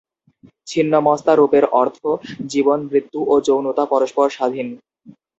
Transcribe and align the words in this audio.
ছিন্নমস্তা 0.67 1.31
রূপের 1.35 1.65
অর্থ 1.81 1.99
জীবন, 2.51 2.79
মৃত্যু 2.89 3.19
ও 3.27 3.45
যৌনতা 3.47 3.83
পরস্পর 3.93 4.27
স্বাধীন। 4.29 4.67